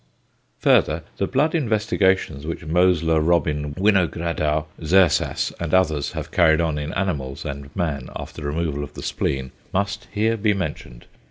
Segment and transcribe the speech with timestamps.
[0.61, 6.91] Further, the blood investigations which Mosler, Robin, Winogradow, Zersas and others have carried on in
[6.95, 11.05] animals and man after removal of the spleen must here be mentioned.